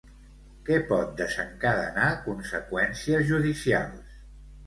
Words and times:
Què 0.69 0.77
pot 0.91 1.11
desencadenar 1.19 2.07
conseqüències 2.23 3.27
judicials? 3.33 4.17